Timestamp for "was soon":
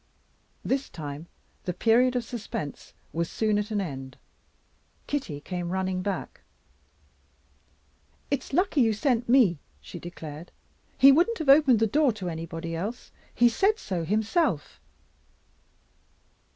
3.13-3.59